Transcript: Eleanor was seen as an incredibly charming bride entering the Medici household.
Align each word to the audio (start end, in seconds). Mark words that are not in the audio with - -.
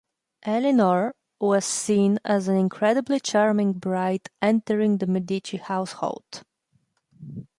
Eleanor 0.41 1.13
was 1.39 1.63
seen 1.63 2.17
as 2.25 2.47
an 2.47 2.55
incredibly 2.57 3.19
charming 3.19 3.71
bride 3.73 4.31
entering 4.41 4.97
the 4.97 5.05
Medici 5.05 5.57
household. 5.57 6.41